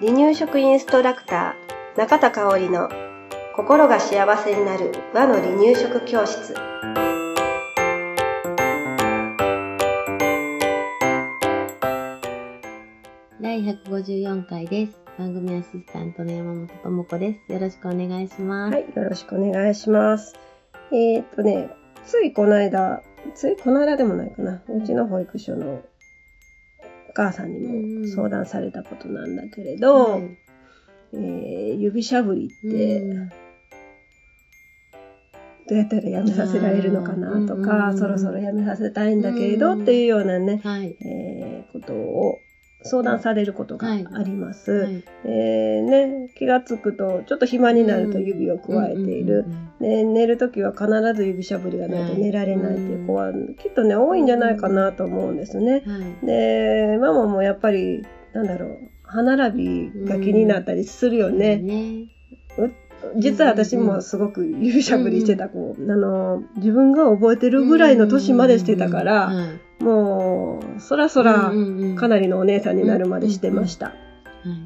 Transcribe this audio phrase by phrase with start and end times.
[0.00, 2.88] 離乳食インストラクター中田香織の
[3.54, 6.54] 心が幸せになる和の離乳食教室
[13.42, 14.98] 第154回です。
[15.18, 17.52] 番組アシスタントの山本智子です。
[17.52, 18.74] よろしくお願いします。
[18.74, 20.34] はいよろしくお願いします
[20.92, 21.68] えーっとね
[22.06, 23.02] ついこの間
[23.34, 25.82] ついこの間でもないかなうちの保育所の
[27.10, 27.60] お母さんに
[28.02, 30.38] も相談されたことなんだけれど、はい。
[31.12, 33.28] えー指しゃぶりって、うん。
[33.28, 33.34] ど
[35.72, 40.96] うやったらやめさせられるのかなとか、うんそろそろやめさせたいんだけれど、っていうようなね、はい。
[41.04, 42.38] えーことを
[42.82, 44.70] 相談されることがあります。
[44.72, 49.44] はいでね、気がつくとちょっと暇になると指をくわえている。
[49.80, 55.82] で寝る時は必ず指しゃぶりがないと寝られないっていう子はきっとね多いんじゃないかなと思うんですね。
[55.86, 56.26] はい。
[56.26, 61.56] でママもやっぱりなんだろう歯並びが気になったりするよね。
[61.58, 62.08] ね。
[63.16, 73.86] 実は私もすごく指しゃぶりしてた子、あの自分が覚えてるぐらいの年までしてたから、はいもうそらそらうんうんうんかなりのお姉さんになるまでしてました。
[73.86, 73.96] はい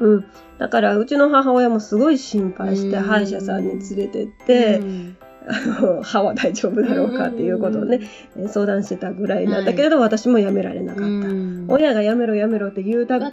[0.00, 0.24] うん、
[0.58, 5.16] だからうちの母親もすごい心配してうん歯医者さんに連れてって、うん
[5.50, 8.00] あの歯は大丈夫だろうかっていうことをね、
[8.36, 11.06] えー相談してたぐらいなんだけれど、私もやめられなかった。
[11.06, 11.66] うん。
[11.70, 13.30] 親がやめろやめろって言うた言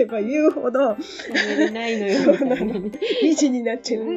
[0.00, 0.96] えば言うほど
[1.72, 2.34] ないのよ。
[2.34, 2.90] そうなの。
[3.22, 4.14] 意地になっちゃう、うんう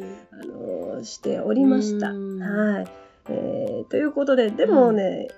[0.00, 0.02] ん。
[0.32, 2.10] あのしておりました。
[2.10, 2.40] うん。
[2.40, 2.86] はい、
[3.28, 5.28] えーということででもね、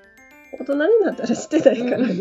[0.60, 2.14] 大人になったらしてないからね、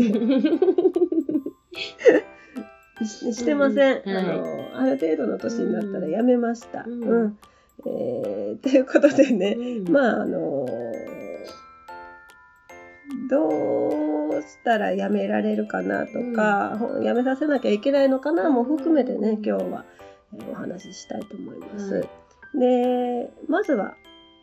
[3.05, 6.85] し してません、うんあのある程度の年になったらやめました。
[6.88, 7.23] ううん。
[7.25, 7.38] ん
[7.85, 9.91] えーということでね、うん。
[9.91, 10.65] まああの
[13.29, 19.85] どうしたらやめられるかなとか、ほやめさせなきゃいけないのかなも含めてね今日は
[20.33, 21.94] えーお話ししたいと思います。
[21.95, 22.09] はい。
[22.59, 23.95] でまずは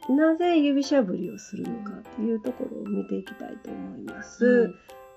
[0.08, 4.74] なぜ指しゃぶりをするのかっていうところを見ていきたいと思います。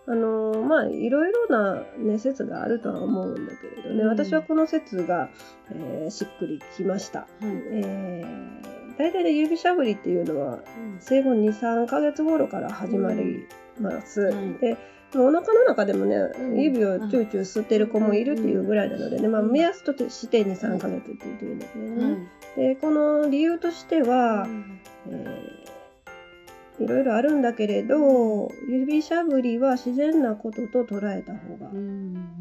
[0.07, 4.09] あのまあいろいろな、ね、説があるとは思うんだけれどね、うん。
[4.09, 5.29] 私はこの説が、
[5.71, 7.19] えーしっくりきました。
[7.19, 7.27] はい。
[7.43, 10.97] えー、大体ね指しゃぶりっていうのはうん。
[10.99, 13.47] 生後23ヶ月頃から始まり
[13.79, 14.21] ます。
[14.21, 14.57] うん。
[14.57, 14.77] で
[15.15, 22.27] お腹の中でもね、うん指をチューチュー吸ってる子もいるっていうぐらいなのでね、まあ、目安として23ヶ月って言ってるんだけどね。
[22.55, 24.47] でこの理由としては、
[25.07, 25.61] えー
[26.79, 31.69] いろいろあるんだけれど指しゃぶりは自然なことと捉えた方が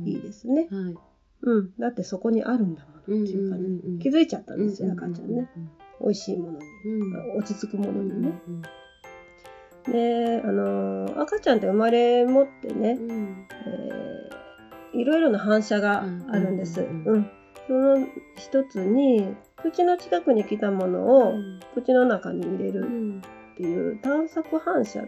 [0.07, 0.67] いいですね。
[0.71, 0.95] はい。
[1.43, 5.49] うん、だってそこにあるんだものっていうかね、気づいちゃったんですよ、赤ちゃんね。
[6.01, 7.39] 美味しいものに、うん。
[7.39, 8.33] 落ち着くものにね。
[9.87, 13.47] うんで、あのー赤ちゃんって生まれ持ってね、うん。
[13.67, 14.11] えー
[14.93, 16.05] いろいろな反射があ
[16.37, 16.81] るんです。
[16.81, 17.31] ううんん、
[17.69, 21.35] その一つに口の近くに来たものを
[21.75, 23.21] 口の中に入れる
[23.55, 25.03] っていう探索反射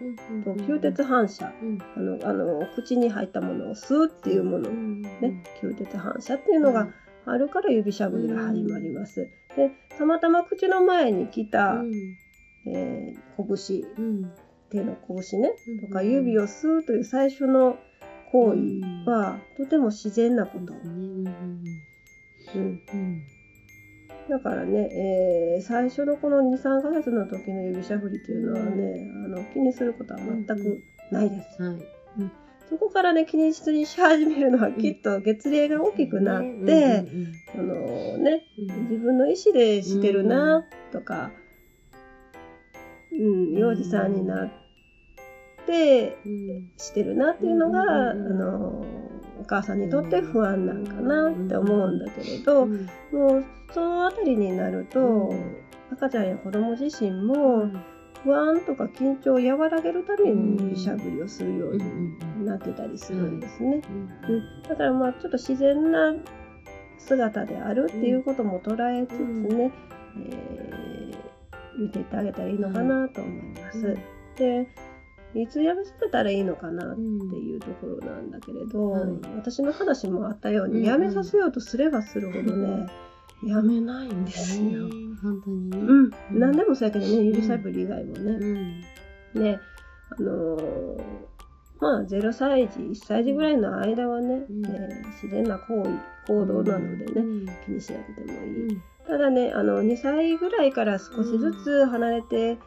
[0.44, 1.52] と吸鉄反射、
[1.96, 6.88] あのあの口に入ったものを吸うっていうもの、ね、吸鉄反射っていうのが
[7.26, 9.28] あるから指しゃぶりが始まります。
[9.56, 11.82] でたまたま口の前に来た、
[12.66, 13.82] えー拳
[14.72, 17.78] 手の拳ねとか指を吸うという最初の
[18.32, 20.72] 行為はとても自然なこと。
[20.72, 21.64] うん
[24.28, 24.88] だからね、
[25.56, 31.62] えー最初のこの23ヶ月の時の指しゃぶりっていうのはね、あの気にすることは全くないです。
[31.62, 31.78] はい。
[32.70, 33.62] そこからね気にし
[34.00, 37.04] 始めるのはきっと月齢が大きくなって、
[37.54, 41.30] そのね自分の意思でしてるなとか、
[43.12, 44.50] うん、幼児さんになっ
[45.66, 46.18] て
[46.76, 48.26] してるなっていうのが、うん。
[48.26, 48.84] あの
[49.40, 52.74] お母さんにとって不安なんかなって思うんだけれど、も
[53.38, 55.34] うそのあたりになると、
[55.92, 57.68] 赤ちゃんや子供自身も
[58.22, 63.82] 不安とか緊張を和らげるために指しゃぶりをするようになってたりするんですね。
[64.28, 66.14] うん、だからまあちょっと自然な
[66.98, 69.18] 姿であるっていうことも捉えつつ
[69.54, 69.72] ね、
[70.18, 70.92] えー
[71.78, 73.96] 見ていってあげたらいいのかなと思います。
[74.36, 74.68] で
[75.34, 80.80] いつやめさせたらいいのかなっていうところなんだけれど、はい私の話もあったように、うん。
[80.80, 82.86] うんやめさせようとすればするほどね、
[83.46, 84.88] やめないんですよ。
[85.22, 85.78] 本当にね。
[85.78, 88.30] うん、うん何でもそうやけどね指しゃぶり以外もね。
[89.34, 89.42] うん。
[89.42, 89.58] で
[90.10, 91.02] あのー
[91.80, 94.66] まあ0歳児1歳児ぐらいの間はね、うん。
[94.66, 95.90] えー自然な行為
[96.26, 97.46] 行動なのでね、うん。
[97.64, 98.68] 気にしなくてもいい。
[98.68, 98.82] うん。
[99.06, 102.58] ただねあの2歳ぐらいから少しずつ離れて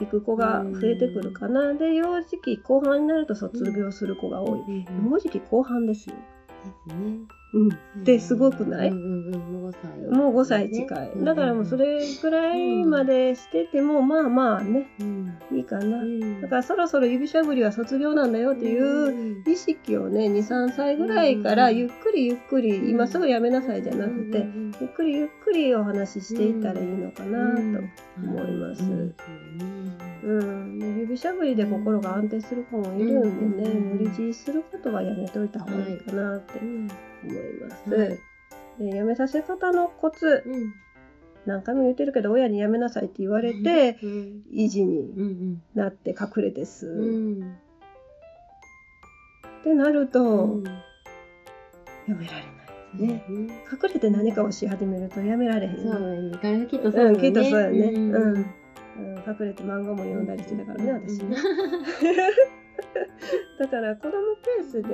[0.00, 6.16] 行く子が増えてくるかな、で幼児期後半になると卒業する子が多い、幼児期後半ですよ。
[6.86, 7.18] ですね。
[7.54, 7.68] う
[8.00, 16.40] ん、ですごくない、うんうんうん、もう5歳、もう5歳近い、だからもうそれぐらいまでしてても、まあまあね、うん、いいかな、うん。
[16.42, 24.46] だからそろそろ指しゃぶりは卒業なんだよっていう意識をね23歳ぐらいからゆっくりゆっくり、今すぐやめなさいじゃなくて、
[24.80, 27.60] ゆっくりゆっくりお話ししていったらいいのかなと
[28.22, 28.82] 思います。
[30.26, 36.88] うん、で指しゃぶりで心が安定する子もいるんでね、うん無理強いすることはやめといた方がいいかなってうん
[37.22, 37.90] 思います。
[37.94, 38.18] はい。
[38.80, 40.74] でやめさせ方のコツうん。
[41.46, 44.42] 何回も言ってるけど親にやめなさいって言われてうん。
[44.52, 47.56] 維持にうんなって隠れてす、うん。
[49.60, 50.64] ってなると、うん。
[50.64, 50.72] や
[52.08, 52.46] められない。
[52.94, 55.76] ね、ね隠れて何かをし始めるとやめられへん。
[55.76, 57.90] そうだねきっとそうだうん、きっとそうやね。
[57.90, 58.12] ん。
[58.12, 58.46] うん。
[58.98, 61.36] うん隠れて漫画も読んだりしてたからね、私ね。
[63.58, 64.88] だから子供ペースで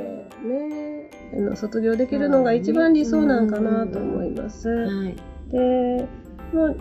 [0.45, 4.69] ね、あの卒業できるのが一番理想なんかなと思います。
[4.69, 5.17] はい
[5.53, 6.09] で、
[6.53, 6.77] もう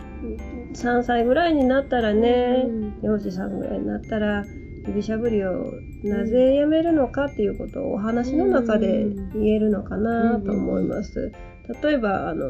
[0.73, 4.45] 3歳ぐらいになったらね、うん幼児さんぐらいになったら、
[4.87, 5.73] 指しゃぶりを
[6.03, 11.31] なぜやめるのかっていうことをお話の中で言えるのかなと思います。
[11.83, 12.45] 例えばあの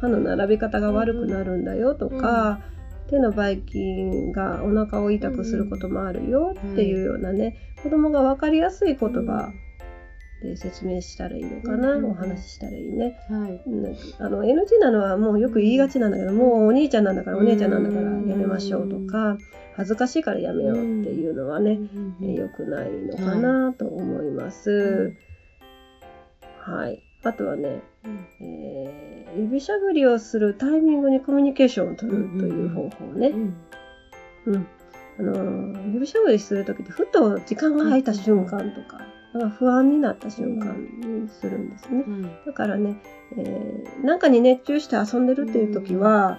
[0.00, 2.60] 歯の並び方が悪くなるんだよとか、
[3.12, 9.52] 手のばい菌がお腹を痛くすることもあるよっていうようなね、子供が分かりやすい言葉
[10.42, 12.06] で説明したらいいのかな、うん。
[12.06, 13.14] お話ししたらいいね。
[13.28, 13.60] はい。
[14.18, 19.36] あの NG なのはもうよく言いがちなんだけど、もうお兄ちゃんなんだからお姉ちゃんなんだからやめましょうとか、
[19.76, 21.78] 恥ずかしいからやめようっていうのはね、
[22.22, 25.14] えー良くないのかなと思います。
[26.60, 27.11] はい。
[27.24, 27.82] あとはね、
[28.40, 33.28] えー指しゃぶりをするタイミングにコミュニケーションを取るという方法ね。
[33.28, 33.56] うん
[34.46, 34.66] うん。
[35.18, 39.00] あのー指しゃぶりするときってふと時間が空いた瞬間とか、
[39.32, 40.74] なんか不安になった瞬間
[41.22, 42.02] にするんですね。
[42.02, 42.96] はいだからね、
[43.38, 46.38] えーなんかに熱中して遊んでるっていう時は、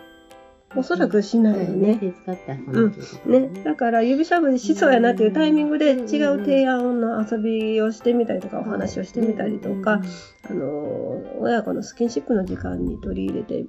[0.75, 1.97] おそらくしないよね。
[1.97, 10.01] 手使って遊んでるってことだね、だから指しゃぶりしそうやなっていうタイミングで違う提案の遊びをしてみたりとかお話をしてみたりとか、
[10.49, 13.65] あの親子のスキンシップの時間に取り入れて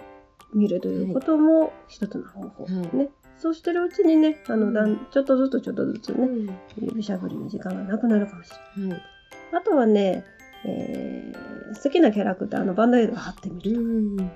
[0.55, 2.97] みるということも一つの方法、はい。
[2.97, 3.11] ね。
[3.37, 4.93] そうしてるうちにねあのだうん。
[4.93, 6.51] んちょっとずつちょっとずつねうん。
[6.81, 8.91] 指しゃぶりの時間がなくなるかもしれない。
[8.93, 9.03] はい。
[9.59, 10.25] あとはね、
[10.65, 14.31] えー好きなキャラクターのバンドエイドを貼ってみるとか、うんね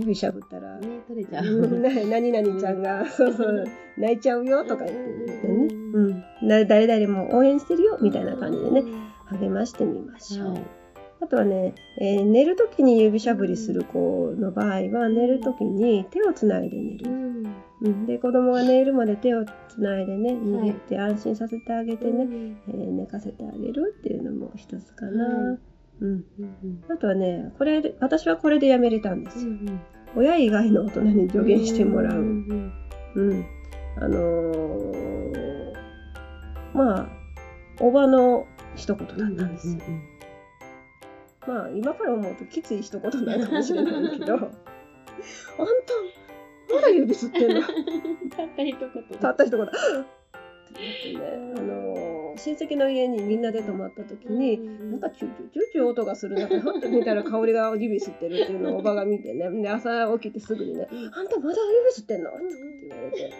[0.00, 0.78] 指しゃぶったら。
[1.08, 2.06] 取れちゃう。
[2.08, 3.64] 何々ちゃんが、そうそう。
[3.98, 8.82] 泣いちゃうよとか言ってね、ううん、な誰々も応援してるよみたいな感じでね
[9.26, 10.62] 励ましてみましょう、はい。
[11.22, 17.46] あとはね、えー寝る時に指しゃぶりする子の場合は寝る時に手をつないで寝る、うん。
[17.82, 22.26] うん、で子供が寝るまで手をつないでね握って安心させてあげてね、
[22.68, 25.58] えー寝かせてあげるっていうのも一つかな、はい
[26.00, 29.80] うん、うんあとはねこれで私はこれでやめれたんですよ、うん
[30.18, 32.72] 親以外の大人に助言してもらう、ん
[33.14, 33.46] うん、
[33.98, 35.72] あのー
[36.72, 37.08] まあ
[37.80, 39.80] おばの一言だったんですよ。
[41.46, 44.52] まあ今から思うときつい一言なのかもしれないけど、 あんた
[46.74, 47.62] まだ指吸ってんの。
[48.36, 49.18] たった一言。
[49.20, 49.66] たった一言。
[49.66, 49.74] って
[51.12, 54.58] 言ってね、あのー親戚の家にみんなで泊まった時に、
[54.90, 62.30] なんかチューチューチューチュー音がする中で、ふって見たら香りが指吸ってるっていうのをおばが見てね、 で朝起きてすぐにね、あんたまだ指吸ってんの？
[62.30, 62.38] って
[62.88, 63.32] 言われて、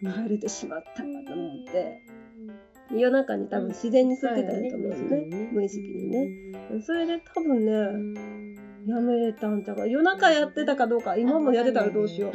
[0.00, 2.02] 見られてしまったと思って、
[2.92, 6.28] 夜中に多分自然に吸ってたんやと思うんですね、無意識にね。
[6.82, 7.72] それで多分ね、
[8.86, 9.86] やめれたんちゃうか。
[9.86, 12.32] 夜中やってたかどうか、今もやってたらどうしよう。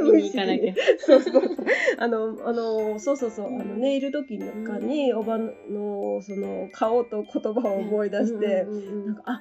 [0.00, 0.74] 見に行かなきゃ。
[0.98, 1.66] そうそうそう。
[1.98, 3.46] あの、あの、そうそうそう。
[3.46, 9.40] あの、寝る時のかに、おばの、その、顔と言葉を思い出して、なんか、あ、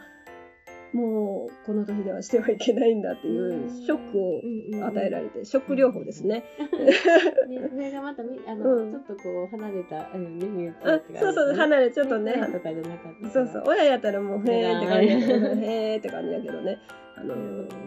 [0.94, 6.44] もう、この年ではしてはいけないんだっていう、ショックを与えられて、ショック療法ですね。
[7.48, 8.92] ねそれがまたみあの、うん。
[8.92, 10.74] ちょっとこう離れたあのね見あ
[11.20, 16.80] そうそう、離れ、ちょっとね、とかじゃなかったそうそう、親やったらもう、へーって感じへーって感じやけどね、
[17.20, 17.36] あの、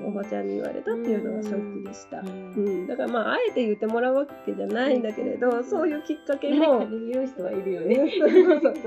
[0.07, 2.21] おばちゃんに言われたっていうのがショックでした。
[2.21, 8.13] うん、だからまあ、あえて言ってもらうわけじゃないんだけれど、そういうきっかけも、言う人はいるよね。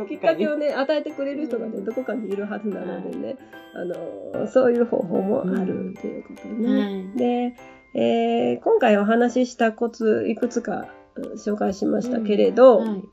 [0.08, 3.38] きっかけをね、与えてくれる人がね、どこかにいるはずなのでね、
[3.74, 6.80] あの、そういう方法もあるっていうことね。
[6.80, 7.18] はい。
[7.18, 7.56] で、
[7.96, 13.04] えー今回お話ししたコツいくつかうん紹介しましたけれど、はい。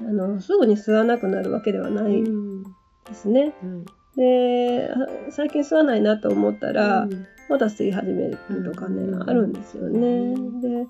[0.00, 3.54] あのすぐに吸わなくなるわけではないうんですね。
[4.16, 7.08] であ最近吸わないなと思ったら、
[7.48, 10.34] また吸い始めるとかね、うんあるんですよね。
[10.60, 10.86] で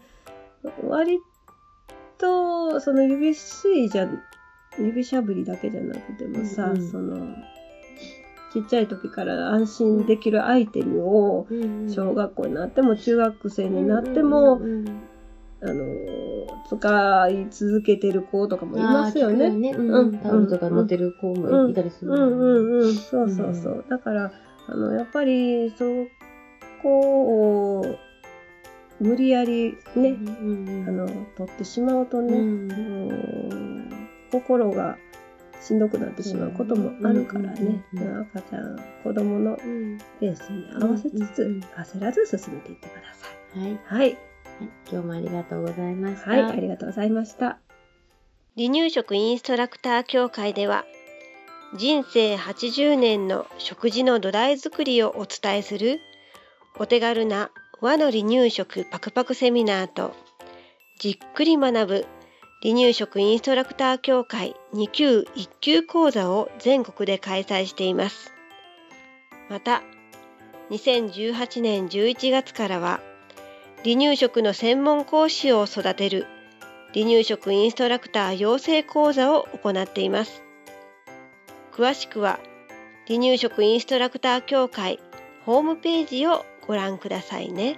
[0.87, 1.19] 割
[2.19, 4.09] とその指吸いじゃ
[4.79, 6.91] 指しゃぶりだけじゃなくてもさ、うんうん。
[6.91, 7.37] その
[8.53, 11.47] ちっちゃい時から安心できるアイテムを
[11.89, 15.03] 小学校になっても中学生になっても、うんうん
[15.63, 15.85] あの
[16.69, 19.51] 使い続けてる子とかもいますよね。
[19.51, 19.71] ね。
[19.73, 19.91] うん。
[19.91, 20.19] うん。
[20.19, 22.11] タオルとか持ってる子もいたりする。
[22.11, 22.23] もうん。
[22.29, 22.31] ん。
[22.31, 22.37] ね。
[22.37, 22.87] うん。
[22.87, 23.85] うん、そうそうそう。
[23.89, 24.33] だから
[24.69, 25.85] あのやっぱりそ
[26.83, 27.85] こを
[29.01, 32.69] 無理やりね、うんあの取ってしまうとね、うん。
[32.69, 34.97] もう心が
[35.61, 39.99] しんどくなってしまうこともあるからね、うんうん赤ちゃん子供のうん。
[40.21, 43.27] ペースに合わせつつ、うんうん焦らず進めていってくださ
[43.59, 43.79] はい、い。
[43.85, 44.19] はい、
[44.91, 46.31] 今日もありがとうございました。
[46.31, 47.59] はい、ありがとうございました。
[48.57, 50.85] 離乳食インストラクター協会では
[51.77, 56.01] 人生80年の食事の土台作りをお伝えする
[56.79, 57.51] お手軽な
[57.81, 60.15] 和の離乳食パクパクセミナーと
[60.99, 62.07] じっくり学ぶ
[62.63, 68.33] 離乳食インストラクター協会2級1級講座を全国で開催しています。
[69.49, 69.83] また
[70.71, 73.01] 2018年11月からは
[73.83, 76.27] 離乳食の専門講師を育てる
[76.93, 80.43] 離乳食インストラクター養成講座を行っています。
[81.73, 82.41] 詳しくは
[83.07, 84.99] 離乳食インストラクター協会
[85.47, 87.77] ホームページをご覧くださいね。